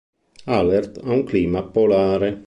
[0.55, 2.31] Alert ha un clima polare.